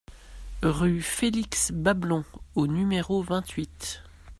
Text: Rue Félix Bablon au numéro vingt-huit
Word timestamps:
Rue 0.63 0.99
Félix 1.03 1.71
Bablon 1.71 2.25
au 2.55 2.65
numéro 2.65 3.21
vingt-huit 3.21 4.01